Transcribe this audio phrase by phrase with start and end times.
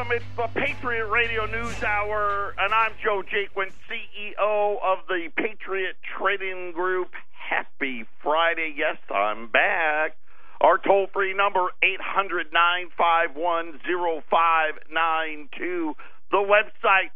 [0.00, 0.16] welcome.
[0.16, 6.72] It's the Patriot Radio News Hour, and I'm Joe Jaquin, CEO of the Patriot Trading
[6.72, 7.10] Group.
[7.32, 8.72] Happy Friday.
[8.76, 10.16] Yes, I'm back.
[10.60, 15.96] Our toll free number, 800 951 0592.
[16.30, 17.10] The website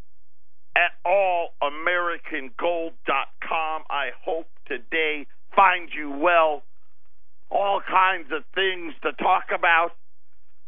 [0.77, 3.82] at allamericangold.com.
[3.89, 6.64] I hope today finds you well.
[7.51, 9.93] All kinds of things to talk about.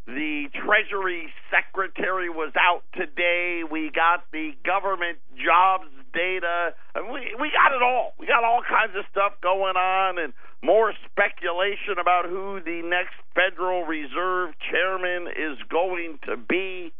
[0.06, 3.62] The Treasury Secretary was out today.
[3.68, 6.74] We got the government jobs data.
[6.94, 8.14] And we we got it all.
[8.18, 13.14] We got all kinds of stuff going on, and more speculation about who the next
[13.34, 16.92] Federal Reserve Chairman is going to be.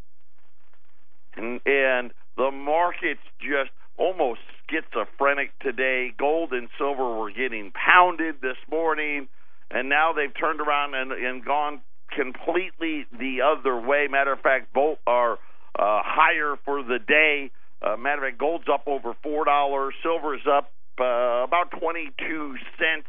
[1.36, 6.12] And, and the market's just almost schizophrenic today.
[6.19, 9.28] Gold and silver were getting pounded this morning,
[9.70, 11.80] and now they've turned around and, and gone
[12.15, 14.09] completely the other way.
[14.10, 17.50] Matter of fact, both are uh, higher for the day.
[17.83, 23.06] Uh, matter of fact, gold's up over four dollars, silver's up uh, about twenty-two cents.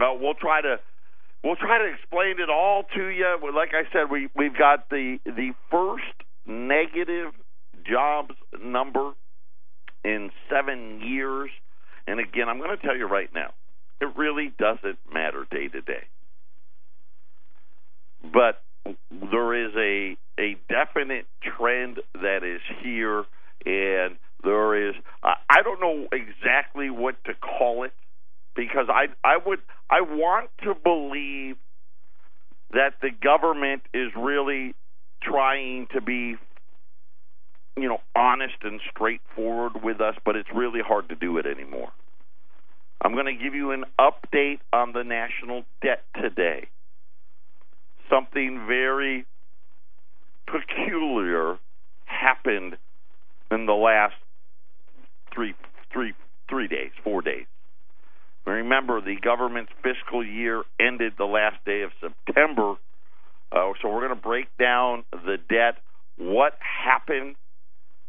[0.00, 0.78] Uh, we'll try to
[1.42, 3.26] we'll try to explain it all to you.
[3.54, 6.04] Like I said, we we've got the the first
[6.46, 7.32] negative
[7.84, 9.12] jobs number
[10.04, 11.50] in seven years,
[12.06, 13.52] and again, I'm going to tell you right now,
[14.00, 16.04] it really doesn't matter day to day
[18.32, 18.62] but
[19.10, 23.24] there is a a definite trend that is here,
[23.64, 27.92] and there is I don't know exactly what to call it
[28.54, 31.56] because I I would I want to believe
[32.72, 34.74] that the government is really
[35.22, 36.36] trying to be
[37.76, 41.90] you know honest and straightforward with us, but it's really hard to do it anymore.
[43.00, 46.68] I'm going to give you an update on the national debt today
[48.10, 49.26] something very
[50.46, 51.58] peculiar
[52.04, 52.76] happened
[53.50, 54.14] in the last
[55.32, 55.54] three
[55.92, 56.12] three
[56.48, 57.46] three days, four days.
[58.46, 62.74] Remember, the government's fiscal year ended the last day of September,
[63.52, 65.76] uh, so we're going to break down the debt.
[66.18, 67.36] What happened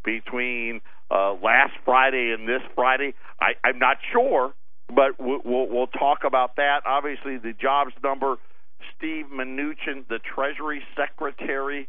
[0.04, 3.14] between uh, last Friday and this Friday?
[3.40, 4.54] I, I'm not sure,
[4.90, 6.82] but we'll, we'll, we'll talk about that.
[6.86, 8.36] Obviously, the jobs number
[8.98, 11.88] Steve Mnuchin, the Treasury Secretary,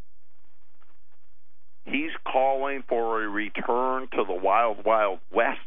[1.85, 5.61] he's calling for a return to the wild, wild west.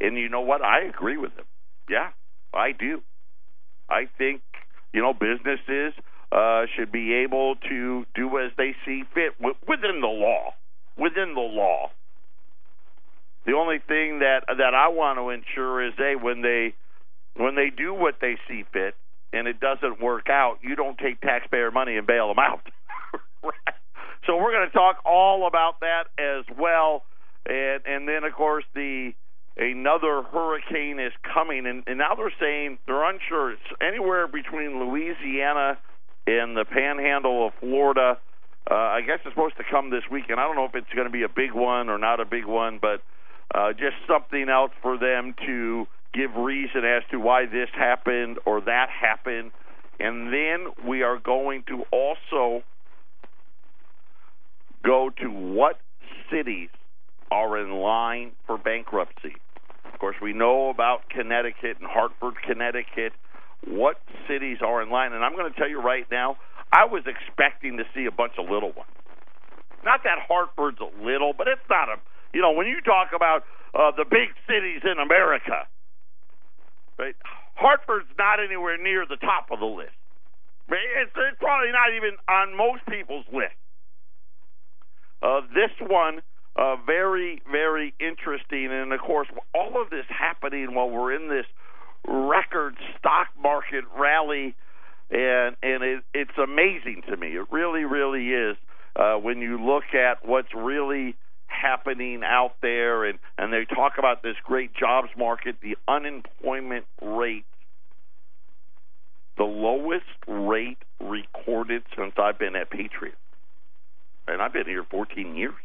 [0.00, 0.62] And you know what?
[0.62, 1.44] I agree with him.
[1.88, 2.08] Yeah,
[2.54, 3.02] I do.
[3.88, 4.42] I think
[4.92, 5.92] you know businesses
[6.32, 10.54] uh, should be able to do as they see fit within the law.
[10.96, 11.90] Within the law.
[13.46, 16.74] The only thing that that I want to ensure is they when they
[17.36, 18.94] when they do what they see fit,
[19.32, 22.66] and it doesn't work out, you don't take taxpayer money and bail them out.
[23.42, 23.74] right?
[24.26, 27.04] So we're going to talk all about that as well,
[27.46, 29.12] and and then of course the
[29.56, 33.52] another hurricane is coming, and, and now they're saying they're unsure.
[33.52, 35.78] It's anywhere between Louisiana
[36.26, 38.18] and the Panhandle of Florida.
[38.70, 40.38] Uh, I guess it's supposed to come this weekend.
[40.38, 42.44] I don't know if it's going to be a big one or not a big
[42.44, 43.02] one, but
[43.54, 48.60] uh, just something else for them to give reason as to why this happened or
[48.62, 49.52] that happened.
[49.98, 52.62] And then we are going to also
[54.84, 55.78] go to what
[56.30, 56.70] cities
[57.30, 59.36] are in line for bankruptcy.
[59.92, 63.12] Of course, we know about Connecticut and Hartford, Connecticut.
[63.66, 65.12] What cities are in line?
[65.12, 66.38] And I'm going to tell you right now,
[66.72, 68.90] I was expecting to see a bunch of little ones.
[69.84, 71.96] Not that Hartford's a little, but it's not a.
[72.32, 73.42] You know, when you talk about
[73.74, 75.66] uh, the big cities in America,
[77.00, 77.16] Right?
[77.54, 79.96] Hartford's not anywhere near the top of the list.
[80.68, 83.56] It's, it's probably not even on most people's list.
[85.22, 86.20] Uh, this one,
[86.56, 88.68] uh, very, very interesting.
[88.70, 91.46] And of course, all of this happening while we're in this
[92.06, 94.54] record stock market rally,
[95.10, 97.28] and and it, it's amazing to me.
[97.28, 98.56] It really, really is
[98.94, 101.16] uh, when you look at what's really
[101.60, 107.44] happening out there and and they talk about this great jobs market the unemployment rate
[109.40, 113.14] the lowest rate recorded since I've been at Patriot.
[114.28, 115.54] And I've been here 14 years.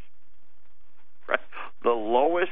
[1.27, 1.39] Right?
[1.81, 2.51] The lowest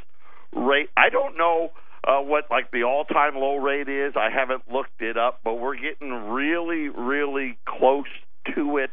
[0.52, 1.70] rate I don't know
[2.04, 4.14] uh, what like the all-time low rate is.
[4.16, 8.08] I haven't looked it up but we're getting really really close
[8.56, 8.90] to it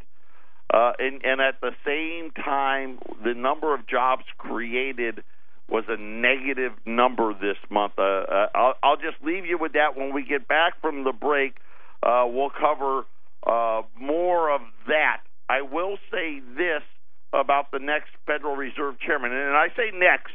[0.73, 5.23] uh, and, and at the same time, the number of jobs created
[5.69, 7.93] was a negative number this month.
[7.99, 9.97] Uh, uh, I'll, I'll just leave you with that.
[9.97, 11.57] When we get back from the break,
[12.03, 13.05] uh, we'll cover
[13.47, 15.23] uh, more of that.
[15.49, 16.83] I will say this
[17.33, 20.33] about the next Federal Reserve chairman, and I say next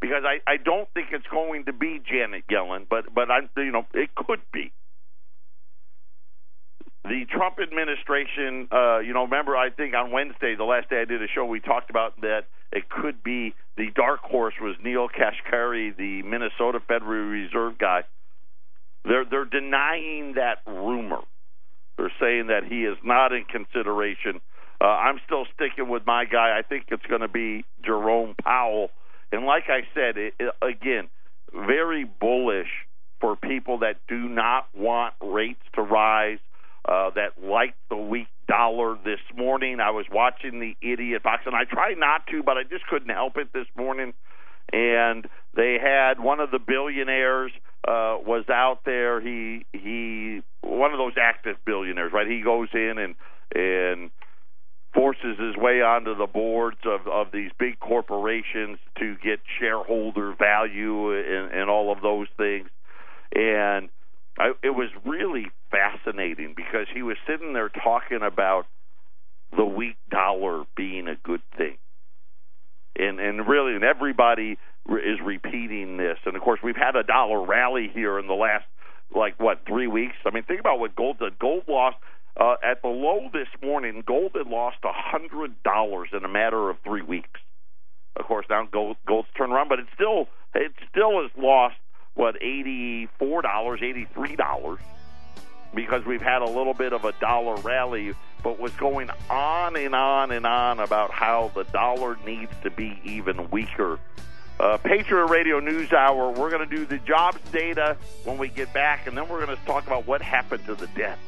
[0.00, 3.72] because I, I don't think it's going to be Janet Yellen, but but I you
[3.72, 4.70] know it could be.
[7.04, 11.04] The Trump administration, uh, you know, remember I think on Wednesday, the last day I
[11.04, 15.08] did a show, we talked about that it could be the dark horse was Neel
[15.08, 18.04] Kashkari, the Minnesota Federal Reserve guy.
[19.04, 21.20] They're they're denying that rumor.
[21.98, 24.40] They're saying that he is not in consideration.
[24.80, 26.58] Uh, I'm still sticking with my guy.
[26.58, 28.90] I think it's going to be Jerome Powell.
[29.30, 31.08] And like I said, it, it, again,
[31.52, 32.68] very bullish
[33.20, 36.38] for people that do not want rates to rise,
[36.84, 38.96] uh, that like the weak dollar.
[39.04, 42.62] This morning, I was watching the Idiot Box, and I tried not to, but I
[42.62, 44.12] just couldn't help it this morning.
[44.72, 47.52] And they had one of the billionaires
[47.86, 49.20] uh, was out there.
[49.20, 52.26] He he one of those active billionaires, right?
[52.26, 53.14] He goes in and
[53.54, 54.10] and
[54.94, 61.12] forces his way onto the boards of of these big corporations to get shareholder value
[61.12, 62.68] and, and all of those things.
[63.34, 63.90] And
[64.38, 68.66] I, it was really fascinating because he was sitting there talking about
[69.56, 71.76] the weak dollar being a good thing.
[72.96, 74.56] And and really and everybody
[74.88, 76.18] is repeating this.
[76.26, 78.64] And of course, we've had a dollar rally here in the last
[79.14, 80.16] like what, 3 weeks.
[80.24, 81.38] I mean, think about what gold did.
[81.38, 81.96] Gold lost
[82.40, 86.76] uh, at the low this morning, gold had lost a $100 in a matter of
[86.84, 87.40] 3 weeks.
[88.16, 91.76] Of course, now gold gold's turned around, but it still it still has lost
[92.14, 94.78] what $84, $83
[95.74, 99.94] because we've had a little bit of a dollar rally, but was going on and
[99.94, 103.98] on and on about how the dollar needs to be even weaker.
[104.60, 108.72] Uh, Patriot Radio News Hour, we're going to do the jobs data when we get
[108.72, 111.18] back, and then we're going to talk about what happened to the debt.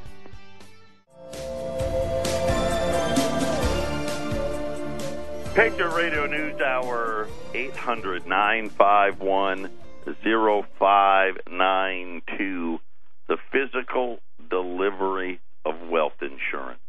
[5.55, 9.71] Patriot Radio News Hour, 800 951
[10.05, 12.81] 0592.
[13.29, 16.81] The physical delivery of wealth insurance.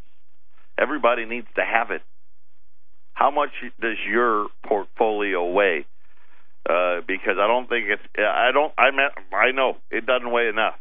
[0.77, 2.01] Everybody needs to have it.
[3.13, 3.49] How much
[3.81, 5.85] does your portfolio weigh?
[6.69, 8.03] Uh, because I don't think it's.
[8.17, 8.73] I don't.
[8.77, 10.75] I mean, I know it doesn't weigh enough.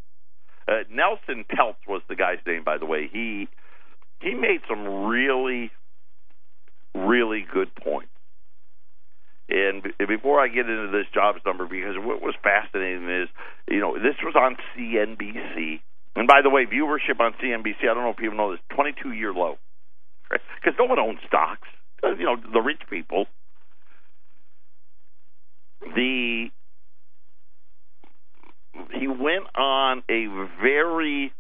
[0.69, 3.09] Uh, Nelson Peltz was the guy's name, by the way.
[3.11, 3.49] He
[4.21, 5.71] he made some really,
[6.95, 8.11] really good points.
[9.49, 13.29] And before I get into this jobs number, because what was fascinating is,
[13.69, 15.81] you know, this was on CNBC.
[16.17, 19.13] And by the way, viewership on CNBC, I don't know if people know this, 22
[19.13, 19.59] year low.
[20.31, 21.69] Because no one owns stocks.
[22.03, 23.27] You know, the rich people.
[25.95, 26.49] The
[28.93, 30.27] he went on a
[30.61, 31.33] very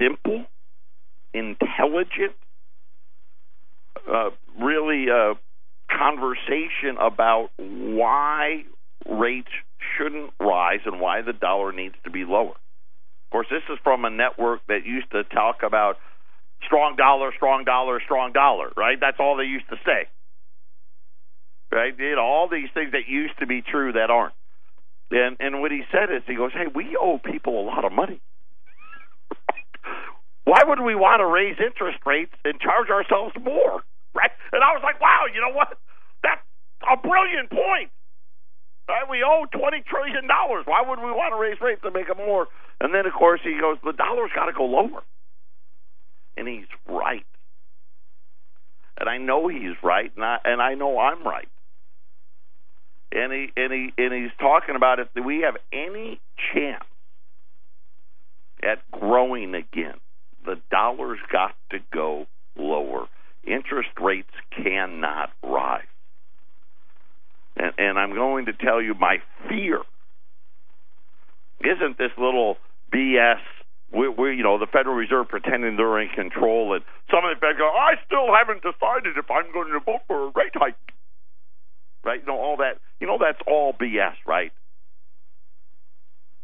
[0.00, 0.44] simple,
[1.32, 2.34] intelligent,
[4.10, 4.30] uh,
[4.60, 5.34] really uh,
[5.90, 8.64] conversation about why
[9.08, 9.48] rates
[9.96, 12.54] shouldn't rise and why the dollar needs to be lower.
[13.26, 15.96] Of course, this is from a network that used to talk about
[16.64, 18.98] strong dollar, strong dollar, strong dollar, right?
[19.00, 20.08] That's all they used to say.
[21.72, 21.94] Right?
[21.98, 24.34] You know, all these things that used to be true that aren't.
[25.10, 27.92] And and what he said is he goes, Hey, we owe people a lot of
[27.92, 28.20] money.
[30.44, 33.82] Why would we want to raise interest rates and charge ourselves more?
[34.14, 34.30] Right?
[34.52, 35.76] And I was like, Wow, you know what?
[36.22, 36.40] That's
[36.86, 37.90] a brilliant point.
[38.88, 39.08] Right?
[39.08, 40.64] We owe twenty trillion dollars.
[40.66, 42.46] Why would we want to raise rates to make it more?
[42.80, 45.02] And then, of course, he goes, the dollar's got to go lower,
[46.36, 47.24] and he's right.
[48.98, 51.48] And I know he's right, and I, and I know I'm right.
[53.10, 56.20] And he and he and he's talking about if we have any
[56.52, 56.84] chance
[58.62, 59.94] at growing again,
[60.44, 62.26] the dollar's got to go
[62.56, 63.06] lower.
[63.44, 65.82] Interest rates cannot rise.
[67.56, 69.18] And, and I'm going to tell you my
[69.48, 69.80] fear
[71.60, 72.56] isn't this little
[72.92, 73.40] BS.
[73.92, 77.40] We, we, you know, the Federal Reserve pretending they're in control, and some of the
[77.40, 80.74] Fed go, I still haven't decided if I'm going to vote for a rate hike.
[82.04, 82.20] Right?
[82.20, 82.80] You know, all that.
[83.00, 84.52] You know, that's all BS, right?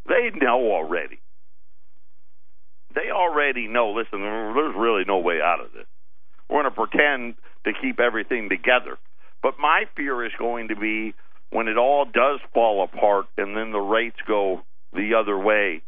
[0.07, 1.19] They know already.
[2.95, 3.91] They already know.
[3.91, 5.85] Listen, there's really no way out of this.
[6.49, 8.97] We're going to pretend to keep everything together.
[9.41, 11.13] But my fear is going to be
[11.49, 14.61] when it all does fall apart and then the rates go
[14.93, 15.81] the other way,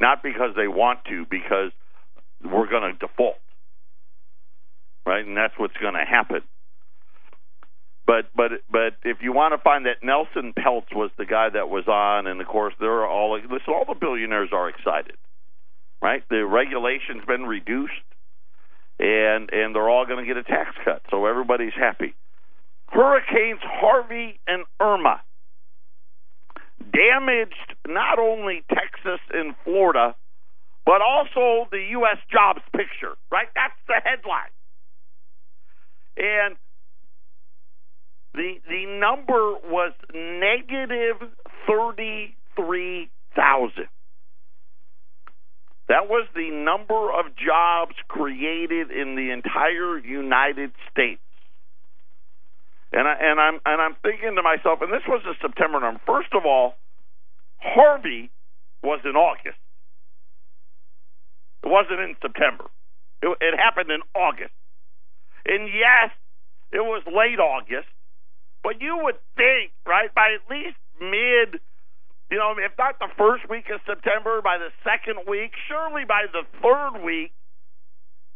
[0.00, 1.72] not because they want to, because
[2.44, 3.36] we're going to default.
[5.04, 5.24] Right?
[5.24, 6.42] And that's what's going to happen.
[8.06, 11.68] But but but if you want to find that Nelson Peltz was the guy that
[11.68, 15.16] was on, and of course they're all listen, all the billionaires are excited,
[16.00, 16.22] right?
[16.30, 18.06] The regulation's been reduced,
[19.00, 21.02] and and they're all going to get a tax cut.
[21.10, 22.14] So everybody's happy.
[22.88, 25.22] Hurricanes Harvey and Irma
[26.92, 30.14] damaged not only Texas and Florida,
[30.84, 32.18] but also the U.S.
[32.30, 33.16] jobs picture.
[33.30, 33.48] Right?
[33.54, 34.52] That's the headline.
[36.16, 36.56] And
[38.34, 41.28] the the number was negative
[41.66, 43.88] thirty three thousand.
[45.88, 51.20] That was the number of jobs created in the entire United States.
[52.92, 56.00] And I and I'm and I'm thinking to myself, and this was a September number.
[56.06, 56.74] First of all,
[57.58, 58.30] Harvey
[58.82, 59.58] was in August.
[61.64, 62.64] It wasn't in September.
[63.22, 64.52] It, it happened in August.
[65.44, 66.10] And yes,
[66.70, 67.88] it was late August,
[68.62, 71.60] but you would think, right, by at least mid
[72.30, 76.26] you know, if not the first week of September, by the second week, surely by
[76.26, 77.30] the third week,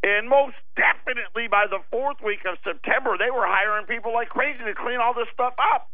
[0.03, 4.63] and most definitely by the fourth week of September, they were hiring people like crazy
[4.65, 5.89] to clean all this stuff up.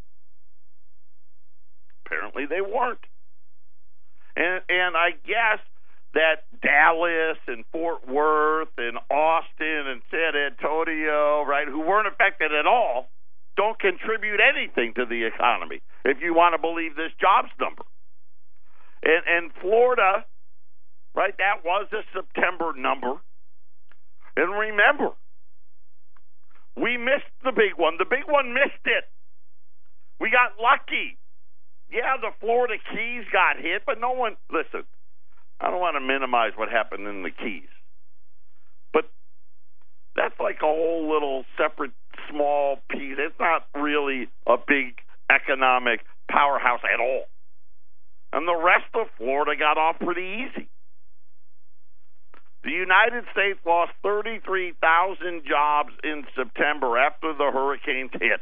[2.06, 3.04] Apparently, they weren't.
[4.36, 5.60] And and I guess
[6.14, 12.66] that Dallas and Fort Worth and Austin and San Antonio, right, who weren't affected at
[12.66, 13.10] all,
[13.58, 17.84] don't contribute anything to the economy if you want to believe this jobs number.
[19.04, 20.26] And, and Florida,
[21.14, 23.20] right, that was a September number.
[24.38, 25.18] And remember,
[26.78, 27.98] we missed the big one.
[27.98, 29.10] The big one missed it.
[30.22, 31.18] We got lucky.
[31.90, 34.86] Yeah, the Florida Keys got hit, but no one, listen,
[35.60, 37.72] I don't want to minimize what happened in the Keys.
[38.94, 39.10] But
[40.16, 41.94] that's like a whole little separate
[42.30, 43.18] small piece.
[43.18, 45.02] It's not really a big
[45.34, 47.26] economic powerhouse at all.
[48.34, 50.70] And the rest of Florida got off pretty easy.
[52.64, 58.42] The United States lost 33,000 jobs in September after the hurricanes hit.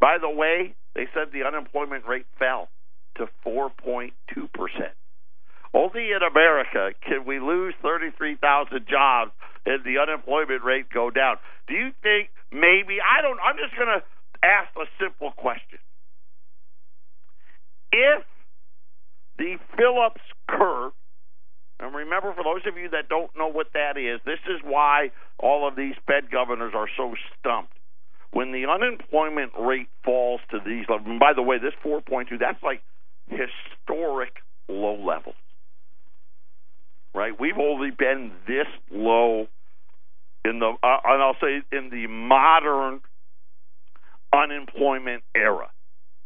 [0.00, 2.68] By the way, they said the unemployment rate fell
[3.16, 4.10] to 4.2%.
[5.74, 9.32] Only in America can we lose 33,000 jobs
[9.64, 11.36] and the unemployment rate go down.
[11.68, 14.02] Do you think maybe I don't I'm just going to
[14.44, 15.78] ask a simple question.
[17.92, 18.24] If
[19.38, 20.92] the Phillips curve,
[21.82, 25.10] and remember for those of you that don't know what that is, this is why
[25.38, 27.72] all of these Fed governors are so stumped.
[28.32, 32.62] When the unemployment rate falls to these levels, and by the way, this 4.2, that's
[32.62, 32.82] like
[33.28, 34.36] historic
[34.68, 35.34] low levels.
[37.14, 37.38] Right?
[37.38, 39.48] We've only been this low
[40.44, 43.00] in the uh, and I'll say in the modern
[44.32, 45.70] unemployment era.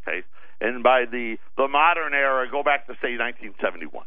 [0.07, 0.23] Okay,
[0.61, 4.07] and by the the modern era, go back to say 1971.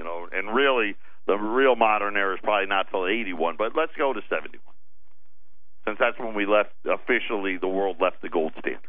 [0.00, 3.92] You know, and really the real modern era is probably not till 81, but let's
[3.98, 4.58] go to 71,
[5.84, 7.58] since that's when we left officially.
[7.60, 8.80] The world left the gold standard.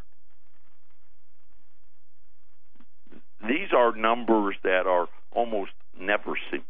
[3.42, 6.64] These are numbers that are almost never seen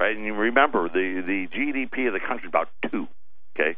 [0.00, 0.16] right?
[0.16, 3.06] And you remember the the GDP of the country about two,
[3.54, 3.76] okay.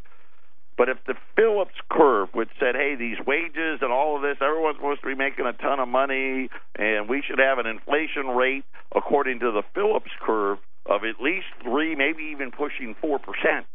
[0.77, 4.77] But if the Phillips curve, which said, "Hey, these wages and all of this, everyone's
[4.77, 8.65] supposed to be making a ton of money, and we should have an inflation rate
[8.95, 13.67] according to the Phillips curve of at least three, maybe even pushing four percent,"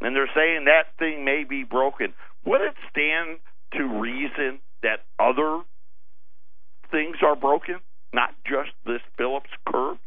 [0.00, 2.14] and they're saying that thing may be broken.
[2.44, 3.38] Would it stand
[3.74, 5.60] to reason that other
[6.90, 7.80] things are broken,
[8.12, 9.98] not just this Phillips curve?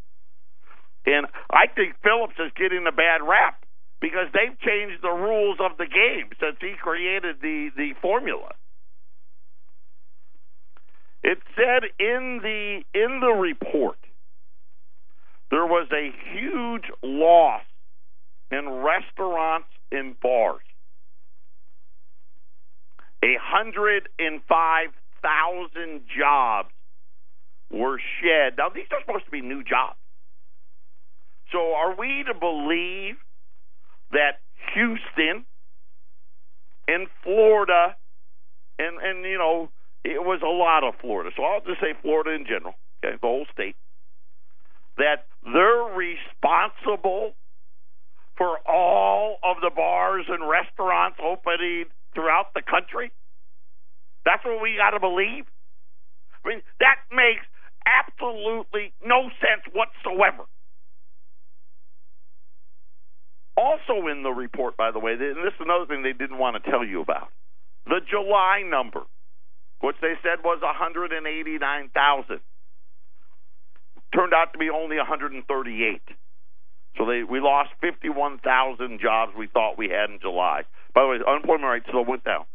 [1.06, 3.64] And I think Phillips is getting a bad rap
[4.00, 8.54] because they've changed the rules of the game since he created the, the formula.
[11.24, 13.98] It said in the in the report
[15.50, 17.64] there was a huge loss
[18.52, 20.62] in restaurants and bars.
[23.24, 24.90] A hundred and five
[25.22, 26.70] thousand jobs
[27.72, 28.54] were shed.
[28.58, 29.98] Now these are supposed to be new jobs.
[31.52, 33.16] So are we to believe
[34.12, 34.40] that
[34.74, 35.46] Houston
[36.88, 37.96] and Florida
[38.80, 39.70] and and you know
[40.04, 41.32] it was a lot of Florida.
[41.36, 42.74] So I'll just say Florida in general,
[43.04, 43.76] okay, the whole state.
[44.98, 47.34] That they're responsible
[48.38, 53.12] for all of the bars and restaurants opening throughout the country.
[54.26, 55.46] That's what we got to believe.
[56.46, 57.46] I mean, that makes
[57.86, 60.46] absolutely no sense whatsoever.
[63.58, 66.62] Also in the report, by the way, and this is another thing they didn't want
[66.64, 67.30] to tell you about
[67.88, 69.02] the July number,
[69.82, 72.40] which they said was 189,000,
[74.14, 76.02] turned out to be only 138.
[76.98, 80.64] So they we lost 51,000 jobs we thought we had in July.
[80.94, 82.46] By the way, unemployment rate still went down.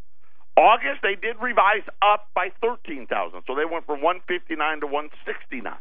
[0.57, 3.43] August they did revise up by 13,000.
[3.47, 5.73] So they went from 159 to 169.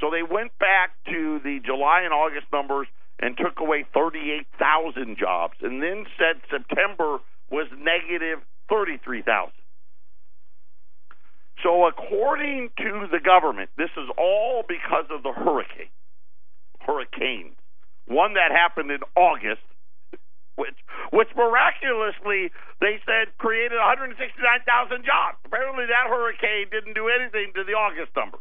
[0.00, 2.88] So they went back to the July and August numbers
[3.24, 9.48] and took away 38,000 jobs and then said September was negative 33,000.
[11.62, 15.88] So according to the government, this is all because of the hurricane
[16.84, 17.56] hurricane,
[18.04, 19.64] one that happened in August,
[20.56, 20.76] which
[21.08, 22.52] which miraculously
[22.84, 25.40] they said created 169,000 jobs.
[25.48, 28.36] Apparently, that hurricane didn't do anything to the August number.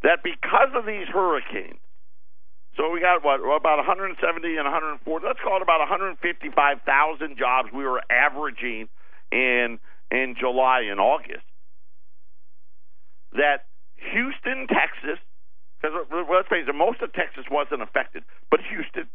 [0.00, 1.84] That because of these hurricanes,
[2.76, 4.20] so we got what about 170
[4.56, 5.26] and 140.
[5.26, 8.88] Let's call it about 155,000 jobs we were averaging
[9.32, 9.78] in
[10.12, 11.44] in July and August.
[13.32, 13.66] That
[14.12, 15.18] Houston, Texas,
[15.80, 19.08] because let's face it, most of Texas wasn't affected, but Houston,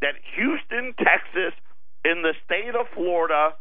[0.00, 1.52] that Houston, Texas,
[2.04, 3.56] in the state of Florida,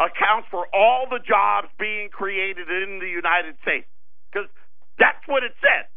[0.00, 3.88] accounts for all the jobs being created in the United States.
[4.28, 4.48] Because
[4.98, 5.88] that's what it says.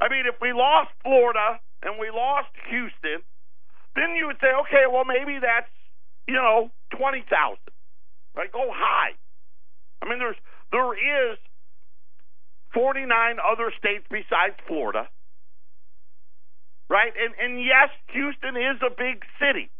[0.00, 3.20] I mean, if we lost Florida and we lost Houston,
[3.94, 5.70] then you would say, okay, well, maybe that's,
[6.26, 7.28] you know, 20,000.
[8.34, 8.50] Right?
[8.50, 9.12] Go high.
[10.02, 10.38] I mean, there's
[10.72, 11.38] there is
[12.72, 13.10] 49
[13.42, 15.08] other states besides Florida.
[16.88, 17.12] Right?
[17.12, 19.70] And and yes, Houston is a big city.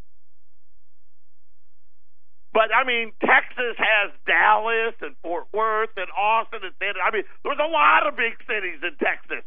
[2.52, 6.98] But I mean, Texas has Dallas and Fort Worth and Austin and San.
[6.98, 9.46] I mean, there's a lot of big cities in Texas.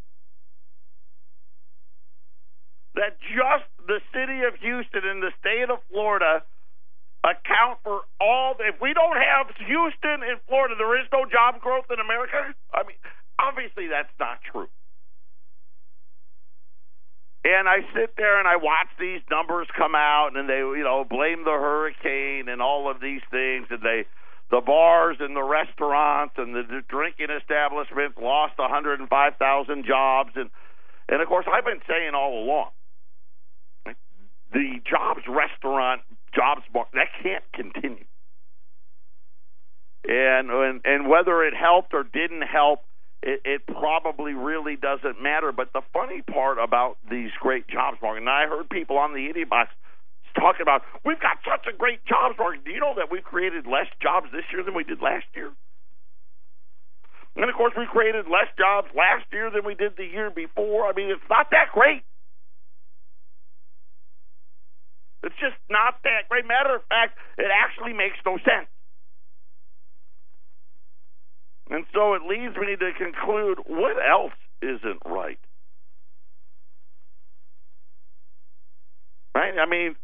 [2.96, 6.44] That just the city of Houston and the state of Florida
[7.24, 8.56] account for all.
[8.60, 12.54] If we don't have Houston and Florida, there is no job growth in America.
[12.74, 12.98] I mean,
[13.40, 14.68] Obviously, that's not true.
[17.44, 21.04] And I sit there and I watch these numbers come out, and they, you know,
[21.04, 24.06] blame the hurricane and all of these things, and they,
[24.50, 30.50] the bars and the restaurants and the drinking establishments lost 105,000 jobs, and
[31.10, 32.70] and of course I've been saying all along,
[34.54, 36.02] the jobs restaurant
[36.36, 38.06] jobs market that can't continue,
[40.06, 42.82] and and and whether it helped or didn't help
[43.24, 45.52] it, it probably really doesn't matter.
[45.52, 49.30] But the funny part about these great jobs market, and I heard people on the
[49.30, 49.72] Idiot Box
[50.36, 52.66] talking about, we've got such a great jobs market.
[52.66, 55.52] Do you know that we've created less jobs this year than we did last year?
[57.36, 60.86] And of course, we created less jobs last year than we did the year before.
[60.86, 62.04] I mean, it's not that great.
[65.24, 66.46] It's just not that great.
[66.46, 68.68] Matter of fact, it actually makes no sense.
[71.70, 75.40] And so it leads me to conclude what else isn't right?
[79.34, 79.54] Right?
[79.58, 79.96] I mean,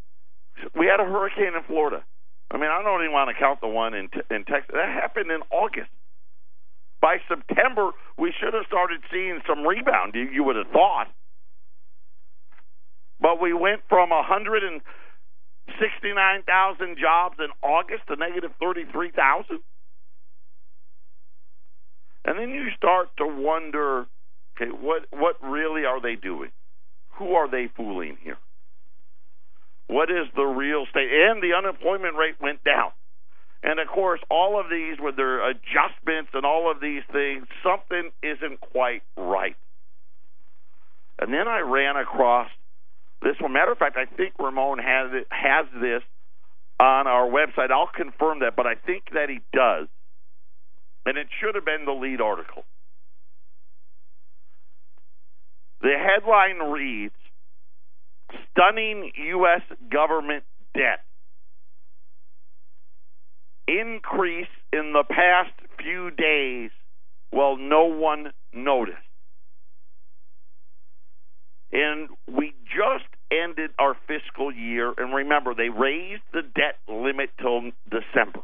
[0.76, 2.04] we had a hurricane in Florida.
[2.52, 4.74] I mean, I don't even want to count the one in in Texas.
[4.74, 5.92] That happened in August.
[7.02, 10.16] By September, we should have started seeing some rebound.
[10.16, 11.08] You, you would have thought,
[13.22, 14.12] but we went from
[15.78, 19.60] 169,000 jobs in August to negative 33,000.
[22.26, 24.06] And then you start to wonder,
[24.56, 26.52] okay, what what really are they doing?
[27.18, 28.38] Who are they fooling here?
[29.88, 31.10] What is the real state?
[31.12, 32.92] And the unemployment rate went down.
[33.64, 38.12] And of course, all of these with their adjustments and all of these things, something
[38.24, 39.56] isn't quite right.
[41.20, 42.50] And then I ran across
[43.22, 43.54] this one.
[43.54, 46.02] Matter of fact, I think Ramon has it, has this
[46.80, 47.72] on our website.
[47.72, 49.88] I'll confirm that, but I think that he does
[51.10, 52.64] and it should have been the lead article.
[55.82, 57.16] The headline reads
[58.52, 59.62] Stunning U.S.
[59.92, 60.44] government
[60.76, 61.04] debt.
[63.68, 66.70] Increase in the past few days
[67.32, 68.98] while no one noticed.
[71.72, 77.72] And we just ended our fiscal year, and remember, they raised the debt limit till
[77.90, 78.42] December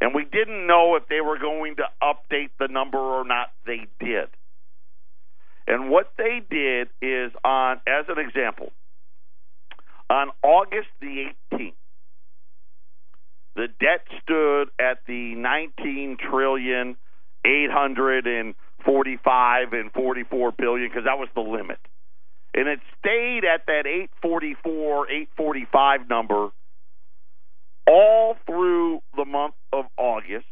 [0.00, 3.48] and we didn't know if they were going to update the number or not.
[3.66, 4.28] They did.
[5.66, 8.72] And what they did is on as an example,
[10.08, 11.72] on August the 18th,
[13.56, 16.96] the debt stood at the 19 trillion
[17.44, 18.54] 845 and
[18.86, 21.78] 44 billion because that was the limit.
[22.54, 26.48] And it stayed at that 844 845 number
[27.86, 30.46] all through the month of August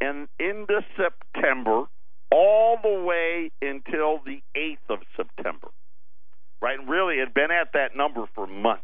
[0.00, 1.84] and into September,
[2.30, 5.68] all the way until the 8th of September.
[6.60, 6.78] Right?
[6.78, 8.82] And really, it had been at that number for months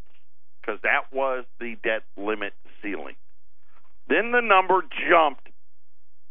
[0.61, 2.53] because that was the debt limit
[2.83, 3.17] ceiling.
[4.09, 5.50] Then the number jumped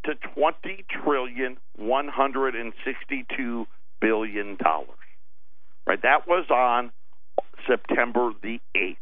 [0.05, 3.67] to twenty trillion one hundred and sixty-two
[4.01, 4.89] billion dollars.
[5.85, 6.91] Right, that was on
[7.67, 8.99] September the eighth.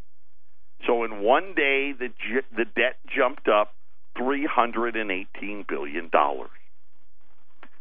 [0.86, 2.08] So in one day, the
[2.56, 3.74] the debt jumped up
[4.16, 6.50] three hundred and eighteen billion dollars.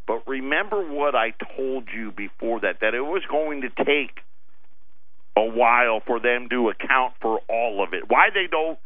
[0.07, 4.21] But remember what I told you before that that it was going to take
[5.35, 8.09] a while for them to account for all of it.
[8.09, 8.79] Why they don't,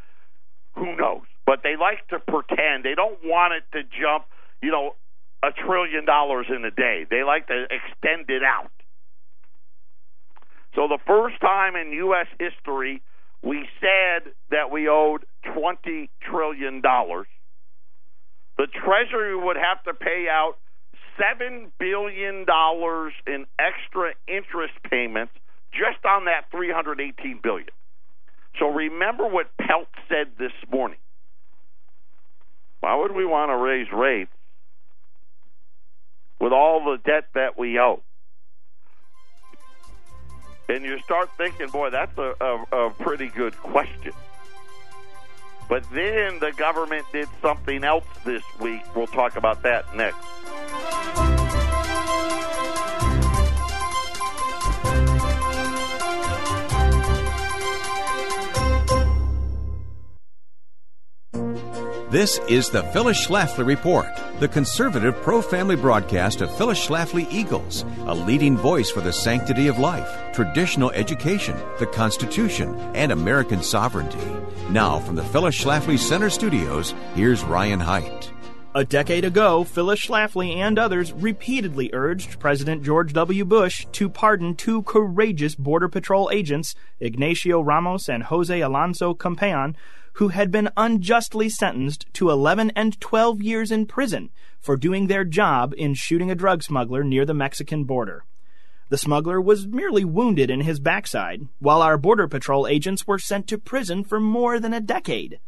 [0.76, 1.22] who knows?
[1.46, 2.84] But they like to pretend.
[2.84, 4.26] They don't want it to jump,
[4.62, 4.96] you know,
[5.44, 7.06] a trillion dollars in a day.
[7.10, 8.72] They like to extend it out.
[10.76, 12.28] So the first time in U.S.
[12.40, 13.02] history
[13.44, 20.56] we said that we owed $20 trillion, the Treasury would have to pay out
[21.20, 22.46] $7 billion
[23.28, 25.34] in extra interest payments
[25.72, 27.70] just on that 318 billion.
[28.60, 30.98] So remember what Peltz said this morning.
[32.82, 34.32] Why would we want to raise rates
[36.40, 38.02] with all the debt that we owe?
[40.68, 44.14] And you start thinking, boy, that's a, a, a pretty good question.
[45.70, 48.82] But then the government did something else this week.
[48.96, 51.31] We'll talk about that next.
[62.12, 64.06] This is the Phyllis Schlafly Report,
[64.42, 69.68] the conservative pro family broadcast of Phyllis Schlafly Eagles, a leading voice for the sanctity
[69.68, 74.20] of life, traditional education, the Constitution, and American sovereignty.
[74.70, 78.30] Now, from the Phyllis Schlafly Center Studios, here's Ryan Haidt.
[78.76, 83.46] A decade ago, Phyllis Schlafly and others repeatedly urged President George W.
[83.46, 89.78] Bush to pardon two courageous Border Patrol agents, Ignacio Ramos and Jose Alonso Compean,
[90.22, 94.30] who had been unjustly sentenced to 11 and 12 years in prison
[94.60, 98.24] for doing their job in shooting a drug smuggler near the Mexican border.
[98.90, 103.48] The smuggler was merely wounded in his backside, while our Border Patrol agents were sent
[103.48, 105.40] to prison for more than a decade.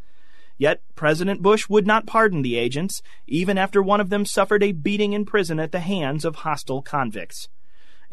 [0.57, 4.71] Yet President Bush would not pardon the agents, even after one of them suffered a
[4.71, 7.47] beating in prison at the hands of hostile convicts.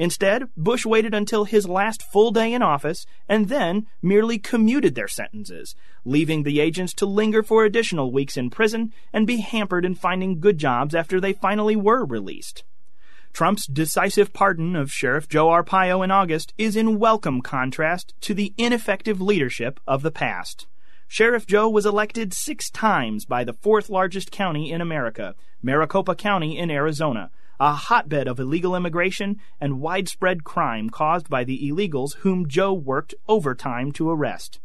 [0.00, 5.06] Instead, Bush waited until his last full day in office and then merely commuted their
[5.06, 5.74] sentences,
[6.06, 10.40] leaving the agents to linger for additional weeks in prison and be hampered in finding
[10.40, 12.64] good jobs after they finally were released.
[13.34, 18.54] Trump's decisive pardon of Sheriff Joe Arpaio in August is in welcome contrast to the
[18.56, 20.66] ineffective leadership of the past.
[21.08, 26.56] Sheriff Joe was elected six times by the fourth largest county in America, Maricopa County
[26.56, 32.48] in Arizona, a hotbed of illegal immigration and widespread crime caused by the illegals whom
[32.48, 34.60] Joe worked overtime to arrest.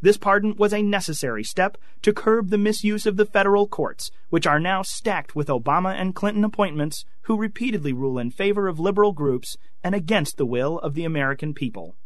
[0.00, 4.46] This pardon was a necessary step to curb the misuse of the federal courts, which
[4.46, 9.12] are now stacked with Obama and Clinton appointments who repeatedly rule in favor of liberal
[9.12, 11.96] groups and against the will of the American people.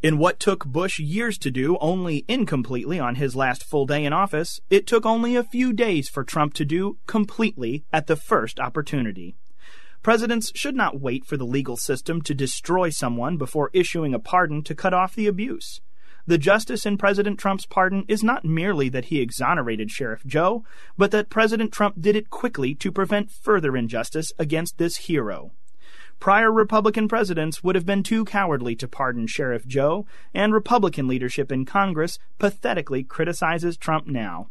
[0.00, 4.12] In what took Bush years to do only incompletely on his last full day in
[4.12, 8.58] office, it took only a few days for Trump to do completely at the first
[8.58, 9.36] opportunity.
[10.02, 14.62] Presidents should not wait for the legal system to destroy someone before issuing a pardon
[14.62, 15.80] to cut off the abuse.
[16.26, 20.62] The justice in President Trump's pardon is not merely that he exonerated Sheriff Joe,
[20.96, 25.52] but that President Trump did it quickly to prevent further injustice against this hero.
[26.20, 31.50] Prior Republican presidents would have been too cowardly to pardon Sheriff Joe, and Republican leadership
[31.50, 34.50] in Congress pathetically criticizes Trump now.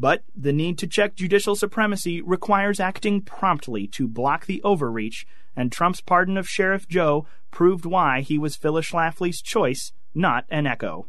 [0.00, 5.70] But the need to check judicial supremacy requires acting promptly to block the overreach, and
[5.70, 11.06] Trump's pardon of Sheriff Joe proved why he was Phyllis Schlafly's choice, not an echo.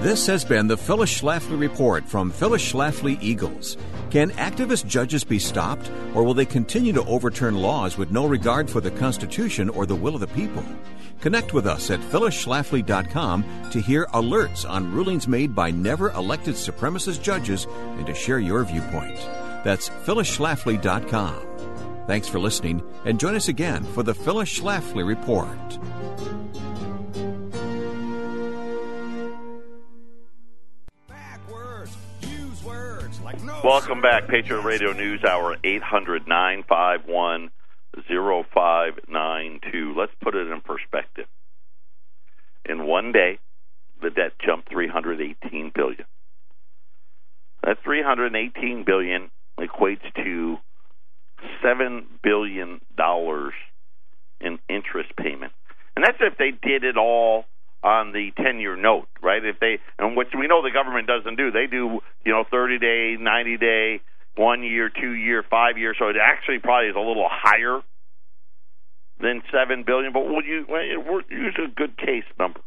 [0.00, 3.76] This has been the Phyllis Schlafly Report from Phyllis Schlafly Eagles.
[4.08, 8.70] Can activist judges be stopped, or will they continue to overturn laws with no regard
[8.70, 10.64] for the Constitution or the will of the people?
[11.20, 17.22] Connect with us at phyllisschlafly.com to hear alerts on rulings made by never elected supremacist
[17.22, 17.66] judges
[17.98, 19.18] and to share your viewpoint.
[19.62, 21.46] That's phyllisschlafly.com.
[22.06, 25.78] Thanks for listening and join us again for the Phyllis Schlafly Report.
[33.62, 37.50] Welcome back, Patriot Radio News Hour 800 951
[37.94, 39.94] 0592.
[39.96, 41.26] Let's put it in perspective.
[42.64, 43.38] In one day,
[44.02, 46.04] the debt jumped 318 billion.
[47.64, 50.56] That 318 billion equates to
[51.62, 53.52] 7 billion dollars
[54.40, 55.52] in interest payment.
[55.94, 57.44] And that's if they did it all
[57.82, 59.44] on the 10 year note, right?
[59.44, 62.78] If they, and which we know the government doesn't do, they do, you know, 30
[62.78, 64.00] day, 90 day,
[64.36, 65.94] one year, two year, five year.
[65.98, 67.80] So it actually probably is a little higher
[69.20, 70.12] than seven billion.
[70.12, 72.60] But we'll use, we'll use a good case number.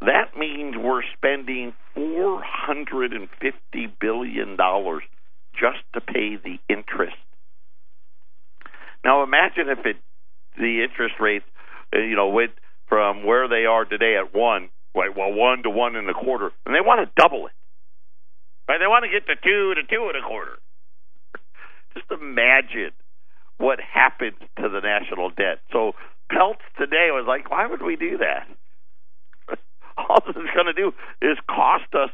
[0.00, 5.04] That means we're spending four hundred and fifty billion dollars
[5.54, 7.16] just to pay the interest.
[9.04, 9.96] Now imagine if it
[10.58, 11.44] the interest rates,
[11.94, 12.52] uh, you know, went
[12.88, 15.16] from where they are today at one, right?
[15.16, 17.52] Well, one to one and a quarter, and they want to double it.
[18.68, 18.78] Right?
[18.78, 20.58] They want to get to two to two and a quarter.
[21.94, 22.92] Just imagine
[23.58, 25.60] what happens to the national debt.
[25.72, 25.92] So
[26.30, 28.48] Peltz today was like, why would we do that?
[29.96, 32.10] All this is going to do is cost us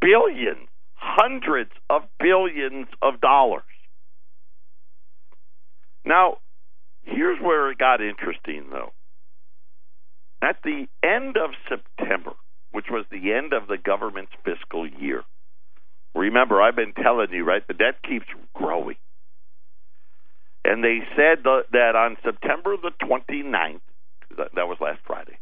[0.00, 3.62] billions, hundreds of billions of dollars.
[6.04, 6.38] Now,
[7.02, 8.92] here's where it got interesting, though.
[10.42, 12.32] At the end of September,
[12.72, 15.22] which was the end of the government's fiscal year,
[16.14, 18.96] remember, I've been telling you, right, the debt keeps growing.
[20.64, 23.80] And they said that on September the 29th,
[24.36, 25.38] that was last Friday,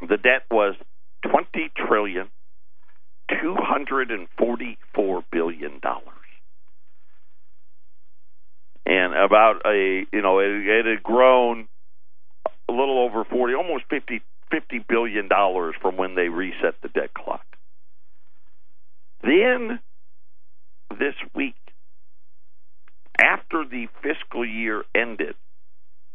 [0.00, 0.74] the debt was
[1.22, 2.28] 20 trillion
[3.28, 6.04] 244 billion dollars.
[8.86, 11.68] And about a, you know, it, it had grown
[12.68, 17.14] a little over 40, almost 50 50 billion dollars from when they reset the debt
[17.14, 17.44] clock.
[19.24, 19.80] Then
[20.90, 21.54] this week
[23.18, 25.34] after the fiscal year ended,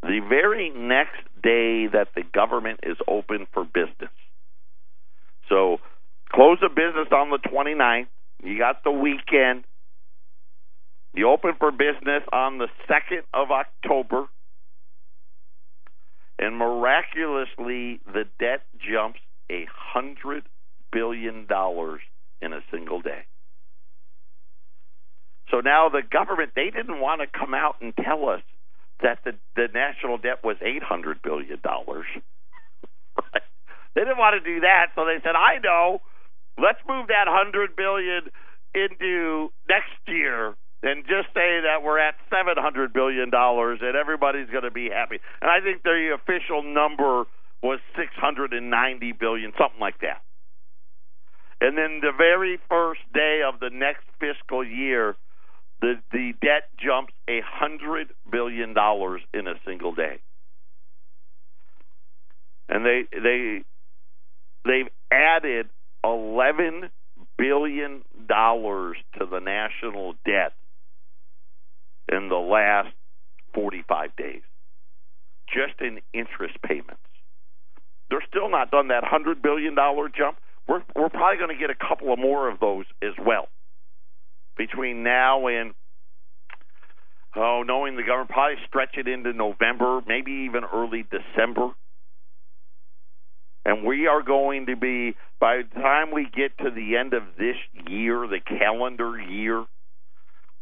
[0.04, 4.12] the very next day that the government is open for business.
[5.48, 5.80] So,
[6.32, 8.08] close the business on the 29th.
[8.44, 9.64] You got the weekend.
[11.16, 14.28] You open for business on the 2nd of October.
[16.38, 19.20] And miraculously, the debt jumps
[19.52, 20.44] a hundred
[20.92, 22.02] billion dollars
[22.42, 23.26] in a single day.
[25.52, 28.42] So now the government they didn't want to come out and tell us
[29.02, 32.06] that the the national debt was eight hundred billion dollars.
[33.96, 36.02] they didn't want to do that, so they said, "I know.
[36.58, 38.30] Let's move that hundred billion
[38.74, 44.50] into next year." And just say that we're at seven hundred billion dollars, and everybody's
[44.50, 45.20] going to be happy.
[45.42, 47.26] And I think the official number
[47.62, 50.22] was six hundred and ninety billion, something like that.
[51.62, 55.16] And then the very first day of the next fiscal year,
[55.82, 60.20] the the debt jumps a hundred billion dollars in a single day,
[62.70, 63.62] and they they
[64.66, 65.70] they've added
[66.04, 66.90] eleven
[67.38, 70.54] billion dollars to the national debt
[72.12, 72.94] in the last
[73.54, 74.42] forty five days,
[75.54, 77.02] just in interest payments.
[78.10, 80.38] They're still not done that hundred billion dollar jump.
[80.70, 83.48] We're we're probably going to get a couple of more of those as well
[84.56, 85.74] between now and
[87.36, 91.72] oh, knowing the government probably stretch it into November, maybe even early December.
[93.66, 97.24] And we are going to be by the time we get to the end of
[97.38, 97.56] this
[97.90, 99.66] year, the calendar year,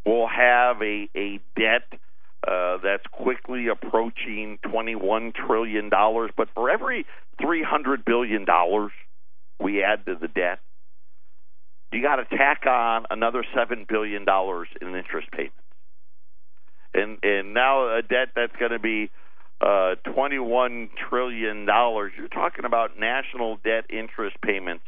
[0.06, 2.00] we'll have a a debt
[2.46, 6.30] uh, that's quickly approaching twenty-one trillion dollars.
[6.34, 7.04] But for every
[7.40, 8.92] three hundred billion dollars
[9.60, 10.60] we add to the debt,
[11.92, 15.56] you got to tack on another seven billion dollars in interest payments,
[16.94, 19.10] and and now a debt that's going to be
[19.60, 22.12] uh, twenty one trillion dollars.
[22.16, 24.84] You're talking about national debt interest payments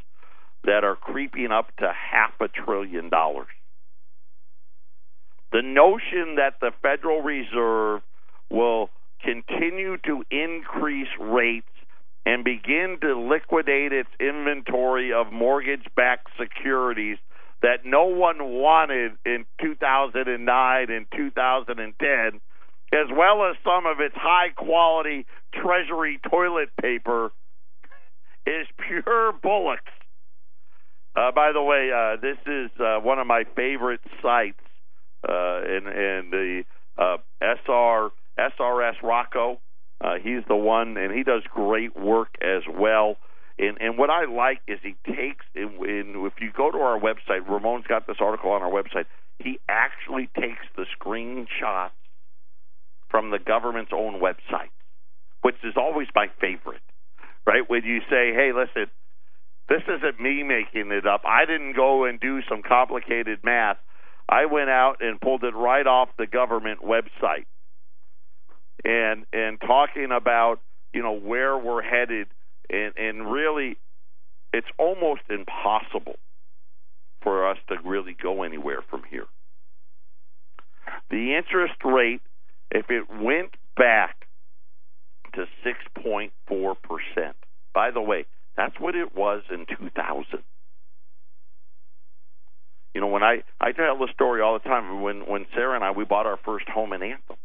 [0.65, 3.49] that are creeping up to half a trillion dollars.
[5.53, 8.03] The notion that the Federal Reserve
[8.51, 8.91] will
[9.23, 11.67] continue to increase rates
[12.27, 17.19] and begin to liquidate its inventory of mortgage backed securities
[17.63, 22.41] that no one wanted in 2009 and 2010,
[22.93, 27.33] as well as some of its high quality Treasury toilet paper,
[28.47, 29.93] is pure bullocks.
[31.15, 34.61] Uh, by the way, uh, this is uh, one of my favorite sites,
[35.29, 36.65] uh, in, in the
[36.97, 39.61] uh, SR SRS Rocco
[40.01, 43.17] uh, he's the one, and he does great work as well.
[43.59, 46.99] And, and what I like is he takes, and, in, if you go to our
[46.99, 49.05] website, Ramon's got this article on our website.
[49.39, 51.91] He actually takes the screenshots
[53.11, 54.71] from the government's own website,
[55.43, 56.81] which is always my favorite.
[57.47, 58.91] Right when you say, "Hey, listen,
[59.69, 61.23] this isn't me making it up.
[61.25, 63.79] I didn't go and do some complicated math.
[64.29, 67.47] I went out and pulled it right off the government website."
[68.85, 70.61] And and talking about
[70.93, 72.29] you know where we're headed,
[72.69, 73.77] and and really,
[74.53, 76.17] it's almost impossible
[77.23, 79.27] for us to really go anywhere from here.
[81.11, 82.23] The interest rate,
[82.71, 84.27] if it went back
[85.35, 86.31] to 6.4%,
[87.75, 90.25] by the way, that's what it was in 2000.
[92.95, 95.85] You know, when I I tell the story all the time when when Sarah and
[95.85, 97.37] I we bought our first home in Anthem.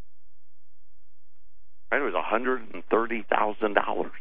[1.95, 4.11] Right, it was hundred and thirty thousand dollars.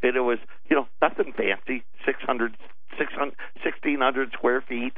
[0.00, 0.38] And it was,
[0.70, 2.56] you know, nothing fancy, 600,
[2.96, 3.34] 600
[3.64, 4.92] 1600 square feet,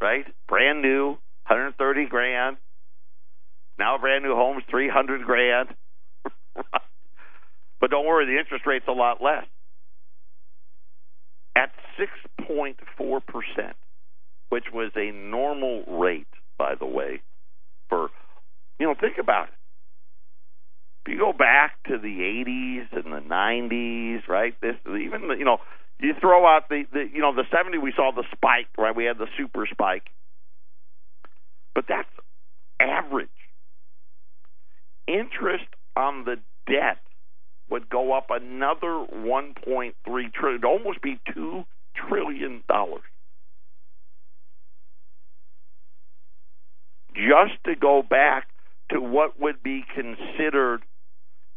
[0.00, 0.24] right?
[0.48, 1.10] Brand new,
[1.46, 2.56] 130 grand.
[3.78, 5.68] Now brand new home's 300 grand.
[7.80, 9.46] but don't worry, the interest rate's a lot less
[11.54, 11.70] at
[12.40, 12.74] 6.4%,
[14.48, 16.26] which was a normal rate,
[16.58, 17.22] by the way,
[17.88, 18.08] for,
[18.82, 19.54] you know, think about it.
[21.06, 24.60] If you go back to the 80s and the 90s, right?
[24.60, 25.58] This even you know,
[26.00, 28.94] you throw out the, the you know the 70s we saw the spike, right?
[28.94, 30.08] We had the super spike.
[31.76, 32.08] But that's
[32.80, 33.28] average.
[35.06, 35.64] Interest
[35.96, 36.98] on the debt
[37.70, 39.94] would go up another 1.3
[40.34, 41.62] trillion, almost be two
[41.94, 43.02] trillion dollars.
[47.14, 48.48] Just to go back
[48.92, 50.82] to what would be considered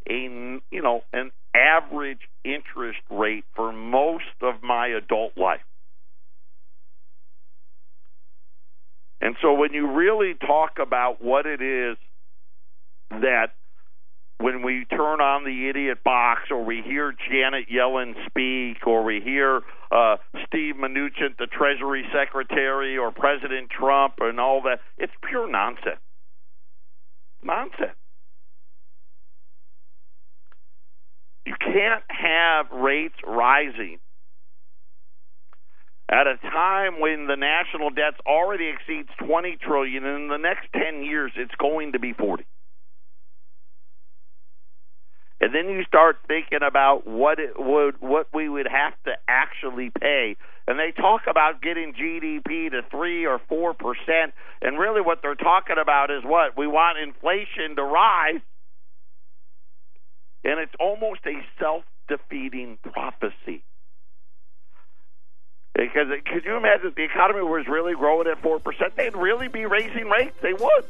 [0.10, 0.14] a
[0.72, 5.62] you know an average interest rate for most of my adult life.
[9.22, 11.98] And so when you really talk about what it is
[13.10, 13.48] that
[14.40, 19.22] when we turn on the idiot box or we hear Janet Yellen speak or we
[19.22, 25.50] hear uh, Steve Mnuchin, the Treasury Secretary, or President Trump and all that, it's pure
[25.50, 26.05] nonsense.
[27.46, 27.96] Nonsense.
[31.46, 34.00] You can't have rates rising
[36.10, 40.68] at a time when the national debt already exceeds 20 trillion and in the next
[40.74, 42.46] 10 years it's going to be 40
[45.42, 49.92] and then you start thinking about what it would what we would have to actually
[50.00, 50.36] pay
[50.68, 55.78] and they talk about getting GDP to 3 or 4% and really what they're talking
[55.80, 56.58] about is what?
[56.58, 58.42] We want inflation to rise.
[60.44, 63.64] And it's almost a self-defeating prophecy.
[65.76, 68.62] Because could you imagine if the economy was really growing at 4%
[68.96, 70.36] they'd really be raising rates?
[70.42, 70.86] They would.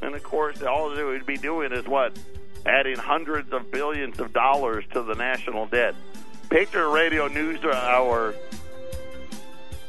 [0.00, 2.16] And of course, all they would be doing is what?
[2.64, 5.94] Adding hundreds of billions of dollars to the national debt.
[6.50, 8.34] Patriot Radio News Hour.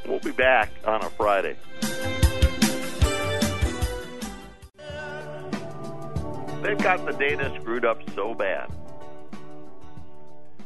[0.07, 1.55] We'll be back on a Friday.
[6.61, 8.71] They've got the data screwed up so bad.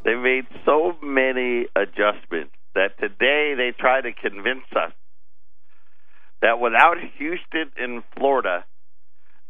[0.03, 4.93] They made so many adjustments that today they try to convince us
[6.41, 8.63] that without Houston and Florida,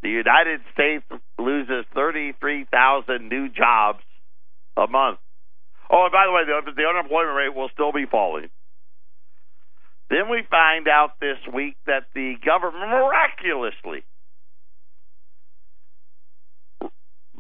[0.02, 1.06] the United States
[1.38, 4.04] loses 33,000 new jobs
[4.76, 5.20] a month.
[5.90, 8.50] Oh, and by the way, the, the unemployment rate will still be falling.
[10.10, 14.04] Then we find out this week that the government miraculously,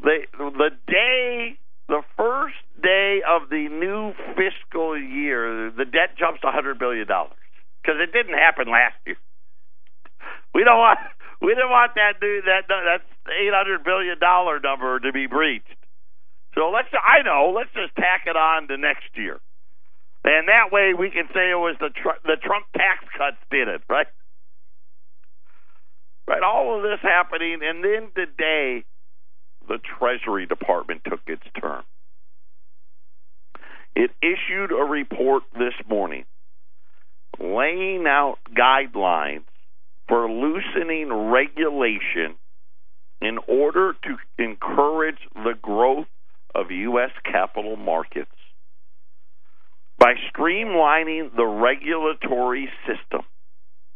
[0.02, 1.58] the the day,
[1.88, 7.34] the first day of the new fiscal year, the debt jumps 100 billion dollars
[7.82, 9.18] because it didn't happen last year.
[10.54, 11.00] We don't want
[11.42, 13.02] we didn't want that dude that that
[13.34, 15.79] eight hundred billion dollar number to be breached.
[16.56, 19.40] So let's I know let's just tack it on to next year,
[20.24, 21.90] and that way we can say it was the
[22.24, 24.08] the Trump tax cuts did it, right?
[26.28, 28.84] Right, all of this happening, and then today,
[29.68, 31.82] the Treasury Department took its turn.
[33.96, 36.26] It issued a report this morning
[37.40, 39.44] laying out guidelines
[40.08, 42.36] for loosening regulation
[43.22, 46.08] in order to encourage the growth
[46.56, 47.12] of U.S.
[47.24, 48.32] capital markets
[49.98, 53.22] by streamlining the regulatory system.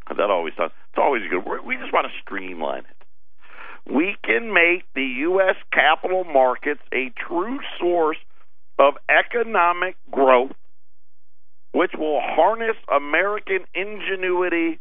[0.09, 1.43] That always sounds, it's always good.
[1.65, 3.93] We just want to streamline it.
[3.93, 5.55] We can make the U.S.
[5.71, 8.17] capital markets a true source
[8.79, 10.55] of economic growth,
[11.73, 14.79] which will harness American ingenuity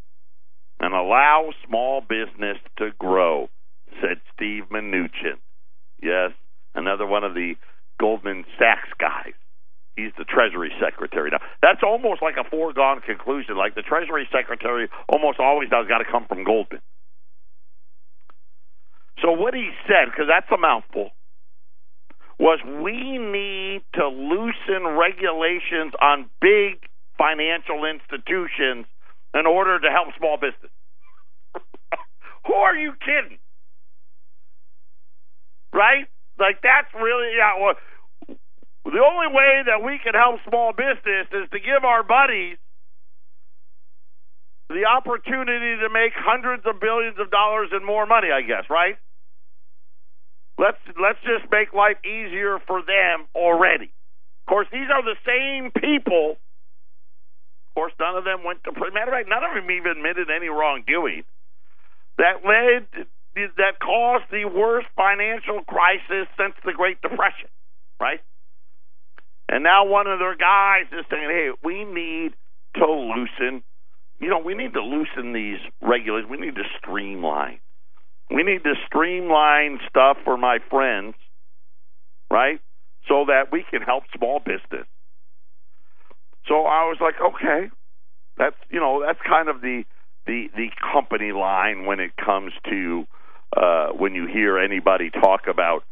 [0.81, 3.49] and allow small business to grow,
[4.01, 5.39] said Steve Mnuchin.
[6.03, 6.33] Yes,
[6.75, 7.55] another one of the
[8.01, 9.35] Goldman Sachs guys.
[9.97, 11.41] He's the Treasury Secretary now.
[11.61, 13.57] That's almost like a foregone conclusion.
[13.57, 16.81] Like the Treasury Secretary almost always does got to come from Goldman.
[19.20, 21.11] So what he said, because that's a mouthful,
[22.39, 26.81] was we need to loosen regulations on big
[27.18, 28.87] financial institutions
[29.35, 30.73] in order to help small business.
[32.47, 33.39] Who are you kidding?
[35.73, 36.07] Right?
[36.43, 37.55] Like that's really yeah.
[37.62, 37.78] Well,
[38.82, 42.59] the only way that we can help small business is to give our buddies
[44.66, 48.34] the opportunity to make hundreds of billions of dollars and more money.
[48.34, 48.99] I guess, right?
[50.59, 53.95] Let's let's just make life easier for them already.
[54.43, 56.43] Of course, these are the same people.
[57.70, 58.72] Of course, none of them went to.
[58.74, 61.22] Matter of fact, none of them even admitted any wrongdoing.
[62.18, 67.49] That led that caused the worst financial crisis since the Great Depression,
[68.01, 68.20] right?
[69.49, 72.35] And now one of their guys is saying, "Hey, we need
[72.76, 73.62] to loosen.
[74.20, 76.30] You know, we need to loosen these regulations.
[76.30, 77.61] We need to streamline."
[78.30, 81.14] We need to streamline stuff for my friends,
[82.30, 82.61] right?
[83.09, 84.87] So that we can help small business.
[86.47, 87.68] So I was like, okay,
[88.39, 89.85] that's you know that's kind of the
[90.26, 93.07] the the company line when it comes to
[93.57, 95.85] uh, when you hear anybody talk about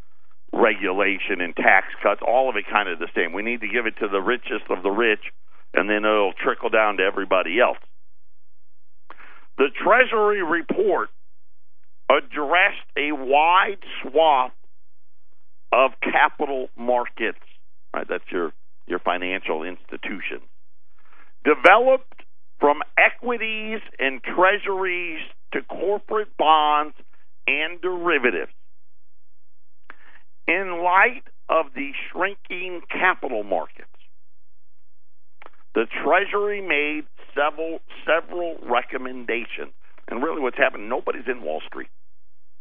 [0.53, 2.21] regulation and tax cuts.
[2.27, 3.33] All of it kind of the same.
[3.33, 5.21] We need to give it to the richest of the rich,
[5.75, 7.79] and then it'll trickle down to everybody else.
[9.59, 11.11] The Treasury report
[12.09, 14.53] addressed a wide swath
[15.73, 17.39] of capital markets.
[17.95, 18.53] Right, that's your
[18.87, 20.43] your financial institutions
[21.45, 22.23] developed
[22.59, 25.21] from equities and treasuries
[25.53, 26.95] to corporate bonds
[27.51, 28.53] and derivatives.
[30.47, 33.89] In light of the shrinking capital markets,
[35.75, 39.73] the Treasury made several several recommendations.
[40.09, 40.89] And really, what's happened?
[40.89, 41.91] Nobody's in Wall Street.